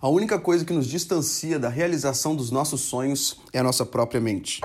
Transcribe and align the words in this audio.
A 0.00 0.08
única 0.08 0.38
coisa 0.38 0.64
que 0.64 0.72
nos 0.72 0.86
distancia 0.86 1.58
da 1.58 1.68
realização 1.68 2.36
dos 2.36 2.52
nossos 2.52 2.82
sonhos 2.82 3.40
é 3.52 3.58
a 3.58 3.64
nossa 3.64 3.84
própria 3.84 4.20
mente. 4.20 4.60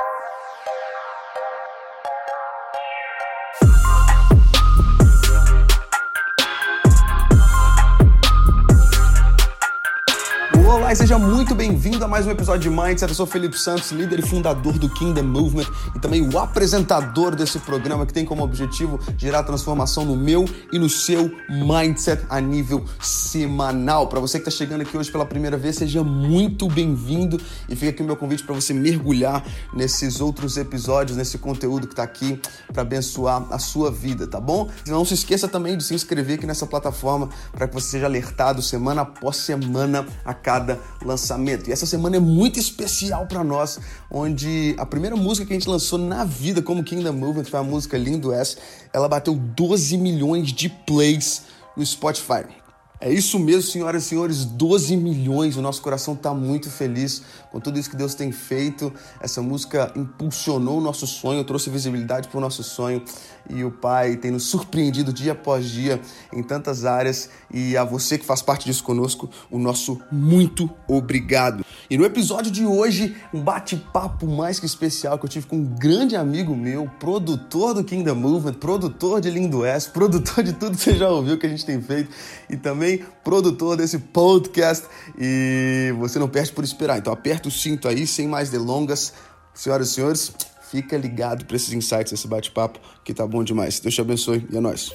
Seja 10.96 11.18
muito 11.18 11.56
bem-vindo 11.56 12.06
a 12.06 12.08
mais 12.08 12.28
um 12.28 12.30
episódio 12.30 12.70
de 12.70 12.70
Mindset. 12.70 13.10
Eu 13.10 13.16
sou 13.16 13.26
Felipe 13.26 13.58
Santos, 13.58 13.92
líder 13.92 14.20
e 14.20 14.22
fundador 14.22 14.78
do 14.78 14.88
Kingdom 14.88 15.24
Movement 15.24 15.66
e 15.96 16.00
também 16.00 16.22
o 16.22 16.38
apresentador 16.38 17.36
desse 17.36 17.58
programa 17.58 18.06
que 18.06 18.14
tem 18.14 18.24
como 18.24 18.44
objetivo 18.44 19.00
gerar 19.18 19.42
transformação 19.42 20.06
no 20.06 20.16
meu 20.16 20.46
e 20.72 20.78
no 20.78 20.88
seu 20.88 21.32
mindset 21.50 22.24
a 22.30 22.40
nível 22.40 22.86
semanal. 23.02 24.08
Para 24.08 24.20
você 24.20 24.38
que 24.40 24.48
está 24.48 24.56
chegando 24.56 24.82
aqui 24.82 24.96
hoje 24.96 25.12
pela 25.12 25.26
primeira 25.26 25.58
vez, 25.58 25.78
seja 25.78 26.04
muito 26.04 26.68
bem-vindo 26.68 27.42
e 27.68 27.76
fica 27.76 27.90
aqui 27.90 28.04
o 28.04 28.06
meu 28.06 28.16
convite 28.16 28.44
para 28.44 28.54
você 28.54 28.72
mergulhar 28.72 29.44
nesses 29.74 30.22
outros 30.22 30.58
episódios, 30.58 31.18
nesse 31.18 31.40
conteúdo 31.40 31.88
que 31.88 31.94
está 31.94 32.04
aqui 32.04 32.40
para 32.72 32.84
abençoar 32.84 33.48
a 33.50 33.58
sua 33.58 33.92
vida, 33.92 34.28
tá 34.28 34.40
bom? 34.40 34.70
Não 34.88 35.04
se 35.04 35.16
esqueça 35.16 35.48
também 35.48 35.76
de 35.76 35.84
se 35.84 35.96
inscrever 35.96 36.38
aqui 36.38 36.46
nessa 36.46 36.68
plataforma 36.68 37.30
para 37.52 37.68
que 37.68 37.74
você 37.74 37.90
seja 37.90 38.06
alertado 38.06 38.62
semana 38.62 39.02
após 39.02 39.38
semana 39.38 40.06
a 40.24 40.36
cada 40.36 40.83
lançamento. 41.04 41.70
E 41.70 41.74
essa 41.74 41.86
semana 41.86 42.18
é 42.18 42.20
muito 42.20 42.60
especial 42.60 43.26
para 43.28 43.44
nós, 43.44 43.80
onde 44.10 44.76
a 44.78 44.86
primeira 44.86 45.16
música 45.16 45.46
que 45.46 45.54
a 45.54 45.56
gente 45.56 45.70
lançou 45.70 46.00
na 46.00 46.24
vida 46.24 46.62
como 46.62 46.84
Kingdom 46.84 47.14
Movement 47.14 47.46
foi 47.46 47.60
a 47.60 47.64
música 47.64 47.98
Lindo 47.98 48.34
S. 48.34 48.58
Ela 48.92 49.08
bateu 49.08 49.36
12 49.36 49.98
milhões 49.98 50.52
de 50.52 50.70
plays 50.70 51.44
no 51.76 51.86
Spotify. 51.86 52.63
É 53.06 53.12
isso 53.12 53.38
mesmo, 53.38 53.70
senhoras 53.70 54.06
e 54.06 54.08
senhores, 54.08 54.46
12 54.46 54.96
milhões. 54.96 55.58
O 55.58 55.62
nosso 55.62 55.82
coração 55.82 56.14
está 56.14 56.34
muito 56.34 56.70
feliz 56.70 57.22
com 57.52 57.60
tudo 57.60 57.78
isso 57.78 57.90
que 57.90 57.98
Deus 57.98 58.16
tem 58.16 58.32
feito. 58.32 58.94
Essa 59.20 59.42
música 59.42 59.92
impulsionou 59.94 60.78
o 60.78 60.82
nosso 60.82 61.06
sonho, 61.06 61.44
trouxe 61.44 61.70
visibilidade 61.70 62.30
para 62.30 62.38
o 62.38 62.40
nosso 62.40 62.64
sonho. 62.64 63.04
E 63.50 63.62
o 63.66 63.72
Pai 63.72 64.16
tem 64.16 64.32
nos 64.32 64.44
surpreendido 64.44 65.12
dia 65.12 65.34
após 65.34 65.66
dia 65.66 66.00
em 66.32 66.42
tantas 66.42 66.86
áreas. 66.86 67.30
E 67.54 67.76
a 67.76 67.84
você 67.84 68.18
que 68.18 68.26
faz 68.26 68.42
parte 68.42 68.64
disso 68.64 68.86
conosco, 68.86 69.30
o 69.52 69.60
nosso 69.60 70.00
muito 70.10 70.70
obrigado. 70.88 71.66
E 71.90 71.98
no 71.98 72.06
episódio 72.06 72.50
de 72.50 72.66
hoje, 72.66 73.18
um 73.34 73.42
bate-papo 73.42 74.26
mais 74.26 74.62
que 74.62 74.66
especial 74.66 75.20
que 75.20 75.26
eu 75.26 75.30
tive 75.30 75.46
com 75.46 75.58
um 75.58 75.66
grande 75.66 76.16
amigo 76.16 76.56
meu, 76.56 76.90
produtor 77.02 77.74
do 77.74 77.84
Kingdom 77.84 78.16
Movement, 78.16 78.54
produtor 78.54 79.20
de 79.20 79.30
Lindo 79.30 79.66
S, 79.66 79.90
produtor 79.90 80.42
de 80.42 80.54
tudo 80.54 80.78
que 80.78 80.84
você 80.84 80.96
já 80.96 81.10
ouviu 81.10 81.38
que 81.38 81.46
a 81.46 81.50
gente 81.50 81.66
tem 81.66 81.82
feito 81.82 82.10
e 82.50 82.56
também 82.56 82.93
produtor 83.24 83.78
desse 83.78 84.00
podcast. 84.00 84.86
E 85.18 85.94
você 85.98 86.20
não 86.20 86.28
perde 86.28 86.52
por 86.52 86.64
esperar. 86.64 86.98
Então 86.98 87.14
aperta 87.14 87.48
o 87.48 87.52
cinto 87.52 87.88
aí, 87.88 88.06
sem 88.06 88.28
mais 88.28 88.50
delongas. 88.50 89.14
Senhoras 89.54 89.90
e 89.90 89.94
senhores, 89.94 90.34
fica 90.74 90.98
ligado 90.98 91.46
para 91.46 91.56
esses 91.56 91.72
insights, 91.72 92.12
esse 92.12 92.28
bate-papo, 92.28 92.80
que 93.04 93.14
tá 93.14 93.28
bom 93.28 93.44
demais. 93.44 93.80
Deus 93.80 93.94
te 93.94 94.02
abençoe 94.02 94.48
e 94.50 94.58
é 94.58 94.60
nóis. 94.60 94.92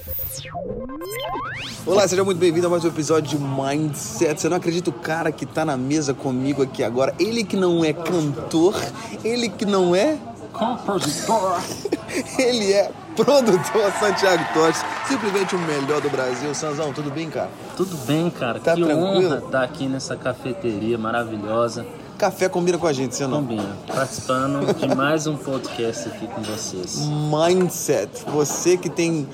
Olá, 1.85 2.05
seja 2.05 2.23
muito 2.25 2.37
bem-vindo 2.37 2.67
a 2.67 2.69
mais 2.69 2.83
um 2.83 2.89
episódio 2.89 3.37
de 3.37 3.43
Mindset. 3.43 4.41
Você 4.41 4.49
não 4.49 4.57
acredita 4.57 4.89
o 4.89 4.93
cara 4.93 5.31
que 5.31 5.45
tá 5.45 5.63
na 5.63 5.77
mesa 5.77 6.13
comigo 6.13 6.61
aqui 6.61 6.83
agora? 6.83 7.15
Ele 7.17 7.45
que 7.45 7.55
não 7.55 7.83
é 7.85 7.93
cantor, 7.93 8.75
ele 9.23 9.47
que 9.47 9.65
não 9.65 9.95
é 9.95 10.17
compositor. 10.51 11.61
ele 12.37 12.73
é 12.73 12.91
produtor 13.23 13.91
Santiago 13.99 14.43
Torres, 14.53 14.77
simplesmente 15.07 15.55
o 15.55 15.59
melhor 15.59 16.01
do 16.01 16.09
Brasil. 16.09 16.53
Sanzão, 16.55 16.93
tudo 16.93 17.11
bem, 17.11 17.29
cara? 17.29 17.49
Tudo 17.75 17.95
bem, 18.05 18.29
cara. 18.29 18.59
Tá 18.59 18.75
que 18.75 18.83
tranquilo? 18.83 19.25
honra 19.25 19.37
estar 19.37 19.63
aqui 19.63 19.87
nessa 19.87 20.15
cafeteria 20.15 20.97
maravilhosa. 20.97 21.85
Café 22.17 22.49
combina 22.49 22.77
com 22.77 22.87
a 22.87 22.91
gente, 22.93 23.15
você 23.15 23.25
não? 23.25 23.41
Combina. 23.41 23.77
Participando 23.87 24.73
de 24.73 24.93
mais 24.93 25.25
um 25.25 25.37
podcast 25.37 26.09
aqui 26.09 26.27
com 26.27 26.41
vocês. 26.41 26.99
Mindset. 27.07 28.25
Você 28.27 28.77
que 28.77 28.89
tem. 28.89 29.27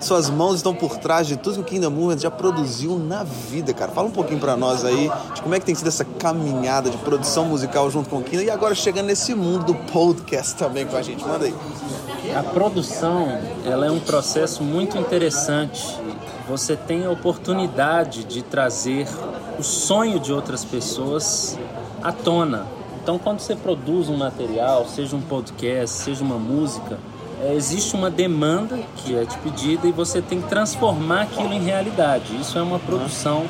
Suas 0.00 0.30
mãos 0.30 0.54
estão 0.54 0.72
por 0.72 0.96
trás 0.98 1.26
de 1.26 1.36
tudo 1.36 1.54
que 1.54 1.60
o 1.60 1.64
Kingdom 1.64 1.90
Movement 1.90 2.18
já 2.18 2.30
produziu 2.30 2.96
na 2.96 3.24
vida, 3.24 3.74
cara. 3.74 3.90
Fala 3.90 4.06
um 4.06 4.12
pouquinho 4.12 4.38
pra 4.38 4.56
nós 4.56 4.84
aí 4.84 5.10
de 5.34 5.42
como 5.42 5.52
é 5.56 5.58
que 5.58 5.66
tem 5.66 5.74
sido 5.74 5.88
essa 5.88 6.04
caminhada 6.04 6.88
de 6.88 6.96
produção 6.98 7.46
musical 7.46 7.90
junto 7.90 8.08
com 8.08 8.18
o 8.18 8.22
Kingdom 8.22 8.44
e 8.44 8.50
agora 8.50 8.76
chegando 8.76 9.06
nesse 9.06 9.34
mundo 9.34 9.64
do 9.64 9.74
podcast 9.74 10.54
também 10.54 10.86
com 10.86 10.96
a 10.96 11.02
gente. 11.02 11.26
Manda 11.26 11.46
aí. 11.46 11.54
A 12.38 12.42
produção, 12.44 13.36
ela 13.64 13.86
é 13.86 13.90
um 13.90 13.98
processo 13.98 14.62
muito 14.62 14.96
interessante. 14.96 15.84
Você 16.48 16.76
tem 16.76 17.04
a 17.04 17.10
oportunidade 17.10 18.22
de 18.22 18.42
trazer 18.42 19.08
o 19.58 19.62
sonho 19.64 20.20
de 20.20 20.32
outras 20.32 20.64
pessoas 20.64 21.58
à 22.00 22.12
tona. 22.12 22.64
Então, 23.02 23.18
quando 23.18 23.40
você 23.40 23.56
produz 23.56 24.08
um 24.08 24.16
material, 24.16 24.86
seja 24.86 25.16
um 25.16 25.20
podcast, 25.20 25.96
seja 25.96 26.22
uma 26.22 26.38
música, 26.38 27.00
é, 27.42 27.54
existe 27.54 27.96
uma 27.96 28.08
demanda 28.08 28.78
que 28.98 29.16
é 29.16 29.26
te 29.26 29.36
pedida 29.38 29.88
e 29.88 29.90
você 29.90 30.22
tem 30.22 30.40
que 30.40 30.48
transformar 30.48 31.22
aquilo 31.22 31.52
em 31.52 31.64
realidade. 31.64 32.36
Isso 32.40 32.56
é 32.56 32.62
uma 32.62 32.78
produção 32.78 33.46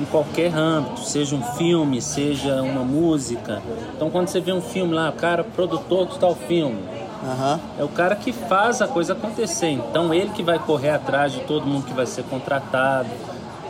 em 0.00 0.04
qualquer 0.06 0.52
âmbito, 0.52 0.98
seja 1.02 1.36
um 1.36 1.42
filme, 1.42 2.02
seja 2.02 2.60
uma 2.60 2.82
música. 2.82 3.62
Então, 3.94 4.10
quando 4.10 4.26
você 4.26 4.40
vê 4.40 4.52
um 4.52 4.60
filme 4.60 4.94
lá, 4.94 5.10
o 5.10 5.12
cara, 5.12 5.44
produtor 5.44 6.08
de 6.08 6.18
tal 6.18 6.34
filme, 6.34 6.98
Aham. 7.22 7.60
é 7.78 7.84
o 7.84 7.88
cara 7.88 8.16
que 8.16 8.32
faz 8.32 8.80
a 8.80 8.88
coisa 8.88 9.12
acontecer. 9.12 9.70
Então 9.70 10.12
ele 10.12 10.30
que 10.30 10.42
vai 10.42 10.58
correr 10.58 10.90
atrás 10.90 11.32
de 11.32 11.40
todo 11.40 11.66
mundo 11.66 11.84
que 11.84 11.92
vai 11.92 12.06
ser 12.06 12.24
contratado. 12.24 13.08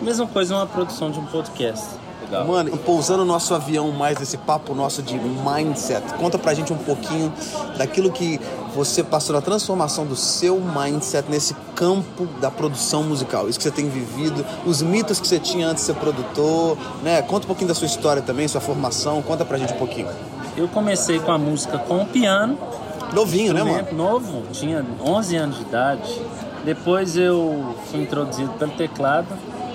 Mesma 0.00 0.26
coisa 0.26 0.54
uma 0.54 0.66
produção 0.66 1.10
de 1.10 1.18
um 1.18 1.24
podcast. 1.26 1.86
Legal. 2.22 2.46
Mano, 2.46 2.76
pousando 2.78 3.22
o 3.22 3.26
nosso 3.26 3.54
avião 3.54 3.90
mais 3.90 4.18
nesse 4.18 4.38
papo 4.38 4.72
nosso 4.72 5.02
de 5.02 5.18
mindset, 5.18 6.14
conta 6.14 6.38
pra 6.38 6.54
gente 6.54 6.72
um 6.72 6.76
pouquinho 6.78 7.32
daquilo 7.76 8.12
que 8.12 8.40
você 8.74 9.02
passou 9.02 9.34
na 9.34 9.42
transformação 9.42 10.06
do 10.06 10.14
seu 10.14 10.60
mindset 10.60 11.28
nesse 11.28 11.54
campo 11.74 12.26
da 12.40 12.50
produção 12.50 13.02
musical. 13.02 13.48
Isso 13.48 13.58
que 13.58 13.64
você 13.64 13.70
tem 13.70 13.88
vivido, 13.88 14.46
os 14.64 14.80
mitos 14.80 15.18
que 15.18 15.26
você 15.26 15.40
tinha 15.40 15.66
antes 15.66 15.82
de 15.82 15.92
ser 15.92 15.96
produtor, 15.96 16.78
né? 17.02 17.20
Conta 17.22 17.46
um 17.46 17.48
pouquinho 17.48 17.68
da 17.68 17.74
sua 17.74 17.86
história 17.86 18.22
também, 18.22 18.46
sua 18.46 18.60
formação, 18.60 19.20
conta 19.22 19.44
pra 19.44 19.58
gente 19.58 19.72
um 19.72 19.78
pouquinho. 19.78 20.08
Eu 20.56 20.68
comecei 20.68 21.18
com 21.18 21.32
a 21.32 21.38
música 21.38 21.78
com 21.78 22.02
o 22.02 22.06
piano, 22.06 22.56
Novinho, 23.12 23.52
né, 23.52 23.62
mano? 23.62 23.86
novo, 23.92 24.42
tinha 24.52 24.84
11 25.00 25.36
anos 25.36 25.56
de 25.56 25.62
idade. 25.62 26.22
Depois 26.64 27.16
eu 27.16 27.74
fui 27.90 28.02
introduzido 28.02 28.50
pelo 28.52 28.72
teclado. 28.72 29.28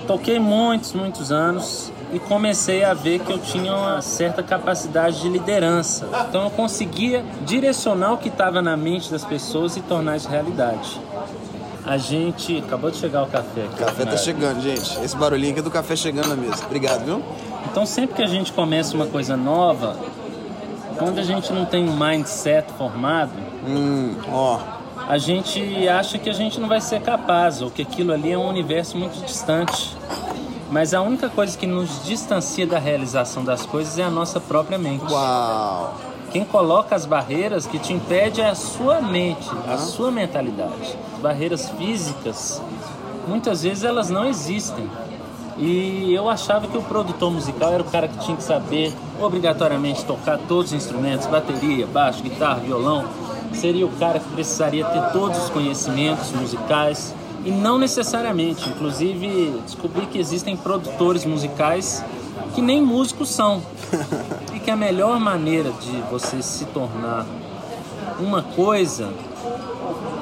Toquei 0.06 0.38
muitos, 0.38 0.92
muitos 0.92 1.32
anos 1.32 1.92
e 2.12 2.18
comecei 2.18 2.84
a 2.84 2.94
ver 2.94 3.18
que 3.20 3.32
eu 3.32 3.38
tinha 3.38 3.74
uma 3.74 4.00
certa 4.00 4.42
capacidade 4.42 5.20
de 5.20 5.28
liderança. 5.28 6.08
Então 6.28 6.44
eu 6.44 6.50
conseguia 6.50 7.24
direcionar 7.44 8.12
o 8.12 8.18
que 8.18 8.28
estava 8.28 8.62
na 8.62 8.76
mente 8.76 9.10
das 9.10 9.24
pessoas 9.24 9.76
e 9.76 9.80
tornar 9.80 10.16
isso 10.16 10.28
realidade. 10.28 11.00
A 11.84 11.98
gente 11.98 12.58
acabou 12.58 12.90
de 12.90 12.96
chegar 12.96 13.22
o 13.22 13.26
café 13.26 13.62
aqui. 13.64 13.82
O 13.82 13.86
café 13.86 14.04
tá 14.04 14.16
chegando, 14.16 14.60
gente. 14.60 14.98
Esse 15.04 15.16
barulhinho 15.16 15.50
aqui 15.50 15.60
é 15.60 15.62
do 15.62 15.70
café 15.70 15.94
chegando 15.94 16.28
na 16.28 16.36
mesa. 16.36 16.64
Obrigado, 16.64 17.04
viu? 17.04 17.22
Então 17.70 17.86
sempre 17.86 18.16
que 18.16 18.22
a 18.22 18.26
gente 18.26 18.52
começa 18.52 18.94
uma 18.94 19.06
coisa 19.06 19.36
nova, 19.36 19.96
quando 20.98 21.18
a 21.18 21.22
gente 21.22 21.52
não 21.52 21.64
tem 21.64 21.88
um 21.88 21.96
mindset 21.96 22.70
formado, 22.72 23.32
Hum, 23.66 24.14
ó. 24.32 24.58
a 25.08 25.18
gente 25.18 25.88
acha 25.88 26.18
que 26.18 26.28
a 26.30 26.32
gente 26.32 26.60
não 26.60 26.68
vai 26.68 26.80
ser 26.80 27.00
capaz, 27.00 27.60
ou 27.62 27.70
que 27.70 27.82
aquilo 27.82 28.12
ali 28.12 28.32
é 28.32 28.38
um 28.38 28.48
universo 28.48 28.96
muito 28.96 29.24
distante. 29.24 29.96
Mas 30.70 30.92
a 30.92 31.00
única 31.00 31.28
coisa 31.28 31.56
que 31.56 31.66
nos 31.66 32.04
distancia 32.04 32.66
da 32.66 32.78
realização 32.78 33.44
das 33.44 33.64
coisas 33.64 33.98
é 33.98 34.02
a 34.02 34.10
nossa 34.10 34.40
própria 34.40 34.76
mente. 34.78 35.04
Uau. 35.12 35.94
Quem 36.32 36.44
coloca 36.44 36.94
as 36.96 37.06
barreiras 37.06 37.66
que 37.66 37.78
te 37.78 37.92
impede 37.92 38.40
é 38.40 38.48
a 38.50 38.54
sua 38.54 39.00
mente, 39.00 39.48
a 39.68 39.78
sua 39.78 40.10
mentalidade. 40.10 40.96
As 41.14 41.20
barreiras 41.20 41.70
físicas, 41.70 42.60
muitas 43.28 43.62
vezes 43.62 43.84
elas 43.84 44.10
não 44.10 44.24
existem. 44.26 44.90
E 45.58 46.12
eu 46.12 46.28
achava 46.28 46.66
que 46.66 46.76
o 46.76 46.82
produtor 46.82 47.30
musical 47.30 47.72
era 47.72 47.82
o 47.82 47.86
cara 47.86 48.08
que 48.08 48.18
tinha 48.18 48.36
que 48.36 48.42
saber 48.42 48.92
obrigatoriamente 49.20 50.04
tocar 50.04 50.38
todos 50.46 50.66
os 50.66 50.72
instrumentos, 50.74 51.26
bateria, 51.26 51.86
baixo, 51.86 52.22
guitarra, 52.22 52.60
violão. 52.60 53.06
Seria 53.54 53.86
o 53.86 53.92
cara 53.92 54.20
que 54.20 54.28
precisaria 54.28 54.84
ter 54.84 55.12
todos 55.12 55.44
os 55.44 55.50
conhecimentos 55.50 56.30
musicais 56.32 57.14
e 57.44 57.50
não 57.50 57.78
necessariamente. 57.78 58.68
Inclusive, 58.68 59.58
descobri 59.64 60.04
que 60.06 60.18
existem 60.18 60.56
produtores 60.56 61.24
musicais 61.24 62.04
que 62.54 62.60
nem 62.60 62.82
músicos 62.82 63.30
são. 63.30 63.62
E 64.54 64.58
que 64.58 64.70
a 64.70 64.76
melhor 64.76 65.20
maneira 65.20 65.70
de 65.70 66.00
você 66.10 66.40
se 66.40 66.64
tornar 66.66 67.26
uma 68.18 68.42
coisa 68.42 69.10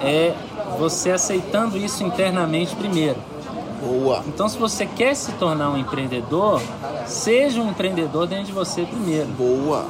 é 0.03 0.35
você 0.77 1.13
aceitando 1.13 1.79
isso 1.79 2.03
internamente 2.03 2.75
primeiro. 2.75 3.17
Boa. 3.83 4.23
Então, 4.27 4.49
se 4.49 4.59
você 4.59 4.87
quer 4.87 5.15
se 5.15 5.33
tornar 5.33 5.71
um 5.71 5.77
empreendedor, 5.77 6.61
seja 7.07 7.61
um 7.61 7.71
empreendedor 7.71 8.27
dentro 8.27 8.47
de 8.47 8.53
você 8.53 8.83
primeiro. 8.83 9.27
Boa. 9.29 9.87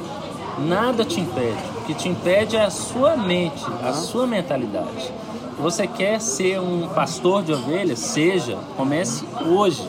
Nada 0.59 1.03
te 1.03 1.19
impede. 1.19 1.57
O 1.77 1.85
que 1.85 1.93
te 1.93 2.09
impede 2.09 2.55
é 2.55 2.63
a 2.63 2.69
sua 2.69 3.17
mente, 3.17 3.63
a 3.83 3.93
sua 3.93 4.25
mentalidade. 4.25 5.11
Você 5.59 5.87
quer 5.87 6.19
ser 6.19 6.59
um 6.59 6.87
pastor 6.89 7.43
de 7.43 7.53
ovelhas? 7.53 7.99
Seja. 7.99 8.57
Comece 8.75 9.25
hoje. 9.45 9.87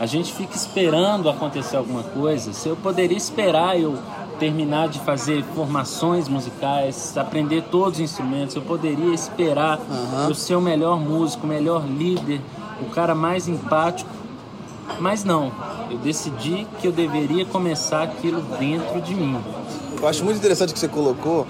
A 0.00 0.06
gente 0.06 0.32
fica 0.32 0.56
esperando 0.56 1.28
acontecer 1.28 1.76
alguma 1.76 2.02
coisa. 2.02 2.52
Se 2.52 2.68
eu 2.68 2.76
poderia 2.76 3.16
esperar 3.16 3.78
eu 3.78 3.98
terminar 4.38 4.88
de 4.88 4.98
fazer 5.00 5.44
formações 5.54 6.26
musicais, 6.26 7.16
aprender 7.18 7.64
todos 7.70 7.98
os 7.98 8.00
instrumentos, 8.00 8.56
eu 8.56 8.62
poderia 8.62 9.12
esperar 9.12 9.78
uhum. 9.78 10.28
eu 10.28 10.34
ser 10.34 10.54
o 10.54 10.60
melhor 10.60 10.98
músico, 10.98 11.44
o 11.44 11.48
melhor 11.48 11.86
líder, 11.86 12.40
o 12.82 12.90
cara 12.90 13.14
mais 13.14 13.48
empático. 13.48 14.10
Mas 14.98 15.24
não, 15.24 15.52
eu 15.90 15.98
decidi 15.98 16.66
que 16.80 16.88
eu 16.88 16.92
deveria 16.92 17.44
começar 17.46 18.02
aquilo 18.02 18.42
dentro 18.58 19.00
de 19.00 19.14
mim. 19.14 19.40
Eu 20.00 20.08
acho 20.08 20.24
muito 20.24 20.38
interessante 20.38 20.70
o 20.70 20.72
que 20.72 20.80
você 20.80 20.88
colocou, 20.88 21.46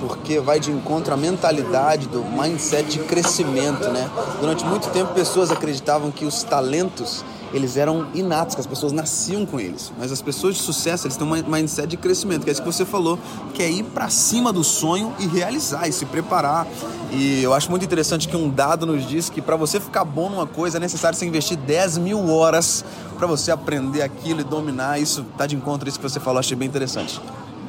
porque 0.00 0.38
vai 0.38 0.60
de 0.60 0.70
encontro 0.70 1.12
à 1.14 1.16
mentalidade 1.16 2.06
do 2.06 2.22
mindset 2.22 2.90
de 2.90 2.98
crescimento, 3.00 3.88
né? 3.88 4.08
Durante 4.40 4.64
muito 4.64 4.90
tempo 4.90 5.14
pessoas 5.14 5.50
acreditavam 5.50 6.10
que 6.10 6.24
os 6.24 6.42
talentos 6.42 7.24
eles 7.54 7.76
eram 7.76 8.08
inatos, 8.14 8.56
que 8.56 8.60
as 8.60 8.66
pessoas 8.66 8.90
nasciam 8.90 9.46
com 9.46 9.60
eles. 9.60 9.92
Mas 9.96 10.10
as 10.10 10.20
pessoas 10.20 10.56
de 10.56 10.62
sucesso, 10.62 11.06
eles 11.06 11.16
têm 11.16 11.26
um 11.26 11.50
mindset 11.50 11.86
de 11.86 11.96
crescimento, 11.96 12.42
que 12.42 12.50
é 12.50 12.52
isso 12.52 12.60
que 12.60 12.66
você 12.66 12.84
falou, 12.84 13.16
que 13.54 13.62
é 13.62 13.70
ir 13.70 13.84
para 13.84 14.10
cima 14.10 14.52
do 14.52 14.64
sonho 14.64 15.14
e 15.20 15.26
realizar 15.26 15.86
e 15.86 15.92
se 15.92 16.04
preparar. 16.04 16.66
E 17.12 17.42
eu 17.42 17.54
acho 17.54 17.70
muito 17.70 17.84
interessante 17.84 18.26
que 18.26 18.36
um 18.36 18.50
dado 18.50 18.84
nos 18.84 19.06
diz 19.06 19.30
que 19.30 19.40
para 19.40 19.54
você 19.54 19.78
ficar 19.78 20.04
bom 20.04 20.28
numa 20.28 20.48
coisa 20.48 20.78
é 20.78 20.80
necessário 20.80 21.16
você 21.16 21.26
investir 21.26 21.56
10 21.56 21.98
mil 21.98 22.28
horas 22.28 22.84
para 23.16 23.26
você 23.28 23.52
aprender 23.52 24.02
aquilo 24.02 24.40
e 24.40 24.44
dominar. 24.44 25.00
Isso 25.00 25.24
tá 25.38 25.46
de 25.46 25.54
encontro 25.54 25.86
a 25.86 25.88
isso 25.88 26.00
que 26.00 26.08
você 26.08 26.18
falou, 26.18 26.40
achei 26.40 26.56
bem 26.56 26.66
interessante. 26.66 27.20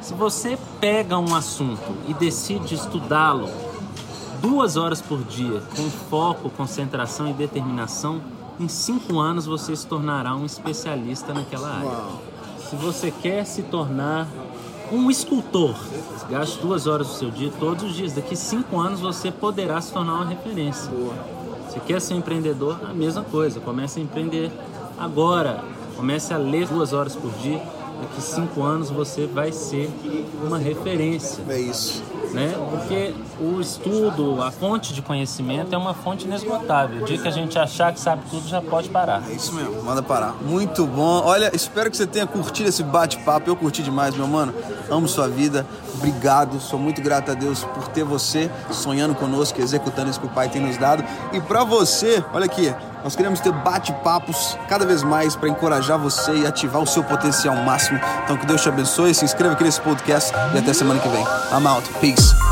Se 0.02 0.14
você 0.14 0.58
pega 0.80 1.16
um 1.16 1.32
assunto 1.32 1.96
e 2.08 2.14
decide 2.14 2.74
estudá-lo 2.74 3.48
duas 4.40 4.76
horas 4.76 5.00
por 5.00 5.22
dia, 5.24 5.62
com 5.74 5.88
foco, 6.10 6.50
concentração 6.50 7.28
e 7.28 7.32
determinação, 7.32 8.20
em 8.58 8.68
cinco 8.68 9.18
anos 9.18 9.46
você 9.46 9.74
se 9.74 9.86
tornará 9.86 10.34
um 10.34 10.44
especialista 10.44 11.34
naquela 11.34 11.68
área. 11.68 11.88
Uau. 11.88 12.22
Se 12.58 12.76
você 12.76 13.10
quer 13.10 13.44
se 13.44 13.62
tornar 13.62 14.26
um 14.90 15.10
escultor, 15.10 15.74
gaste 16.30 16.58
duas 16.60 16.86
horas 16.86 17.08
do 17.08 17.14
seu 17.14 17.30
dia 17.30 17.52
todos 17.58 17.84
os 17.84 17.94
dias. 17.94 18.12
Daqui 18.12 18.36
cinco 18.36 18.78
anos 18.78 19.00
você 19.00 19.30
poderá 19.30 19.80
se 19.80 19.92
tornar 19.92 20.14
uma 20.14 20.26
referência. 20.26 20.90
Boa. 20.90 21.14
Você 21.68 21.80
quer 21.80 22.00
ser 22.00 22.14
um 22.14 22.18
empreendedor? 22.18 22.80
A 22.88 22.92
mesma 22.92 23.22
coisa. 23.22 23.60
Comece 23.60 24.00
a 24.00 24.02
empreender 24.02 24.50
agora. 24.98 25.62
Comece 25.96 26.32
a 26.34 26.38
ler 26.38 26.66
duas 26.66 26.92
horas 26.92 27.14
por 27.14 27.30
dia 27.32 27.62
daqui 28.00 28.20
cinco 28.20 28.62
anos 28.62 28.90
você 28.90 29.26
vai 29.26 29.52
ser 29.52 29.90
uma 30.42 30.58
referência. 30.58 31.42
É 31.48 31.58
isso. 31.58 32.02
Né? 32.32 32.54
Porque 32.70 33.14
o 33.40 33.60
estudo, 33.60 34.42
a 34.42 34.50
fonte 34.50 34.92
de 34.92 35.00
conhecimento 35.00 35.74
é 35.74 35.78
uma 35.78 35.94
fonte 35.94 36.26
inesgotável. 36.26 37.02
O 37.02 37.04
dia 37.06 37.18
que 37.18 37.28
a 37.28 37.30
gente 37.30 37.58
achar 37.58 37.92
que 37.92 38.00
sabe 38.00 38.22
tudo, 38.30 38.46
já 38.46 38.60
pode 38.60 38.88
parar. 38.88 39.22
É 39.28 39.32
isso 39.32 39.54
mesmo, 39.54 39.82
manda 39.82 40.02
parar. 40.02 40.34
Muito 40.42 40.86
bom. 40.86 41.22
Olha, 41.24 41.50
espero 41.54 41.90
que 41.90 41.96
você 41.96 42.06
tenha 42.06 42.26
curtido 42.26 42.68
esse 42.68 42.82
bate-papo. 42.82 43.48
Eu 43.48 43.56
curti 43.56 43.82
demais, 43.82 44.14
meu 44.14 44.26
mano. 44.26 44.52
Amo 44.90 45.08
sua 45.08 45.28
vida. 45.28 45.66
Obrigado. 45.94 46.60
Sou 46.60 46.78
muito 46.78 47.00
grato 47.00 47.30
a 47.30 47.34
Deus 47.34 47.64
por 47.64 47.88
ter 47.88 48.04
você 48.04 48.50
sonhando 48.70 49.14
conosco, 49.14 49.60
executando 49.60 50.10
isso 50.10 50.20
que 50.20 50.26
o 50.26 50.30
Pai 50.30 50.48
tem 50.48 50.60
nos 50.60 50.76
dado. 50.76 51.04
E 51.32 51.40
para 51.40 51.64
você, 51.64 52.22
olha 52.34 52.44
aqui, 52.44 52.74
nós 53.06 53.14
queremos 53.14 53.38
ter 53.38 53.52
bate-papos 53.52 54.58
cada 54.68 54.84
vez 54.84 55.04
mais 55.04 55.36
para 55.36 55.48
encorajar 55.48 55.96
você 55.96 56.38
e 56.38 56.44
ativar 56.44 56.82
o 56.82 56.86
seu 56.88 57.04
potencial 57.04 57.54
máximo. 57.54 58.00
Então 58.24 58.36
que 58.36 58.44
Deus 58.44 58.60
te 58.60 58.68
abençoe, 58.68 59.14
se 59.14 59.24
inscreva 59.24 59.54
aqui 59.54 59.62
nesse 59.62 59.80
podcast 59.80 60.32
e 60.52 60.58
até 60.58 60.72
semana 60.72 60.98
que 60.98 61.08
vem. 61.08 61.22
I'm 61.52 61.68
out. 61.68 61.88
Peace. 62.00 62.45